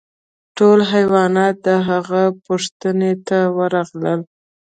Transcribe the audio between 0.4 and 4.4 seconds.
ټول حیوانات د هغه پوښتنې ته ورغلل.